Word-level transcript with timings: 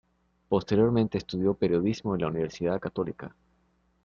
Posteriormente 0.49 1.19
estudió 1.19 1.53
periodismo 1.53 2.15
en 2.15 2.21
la 2.21 2.27
Universidad 2.29 2.79
Católica. 2.79 3.35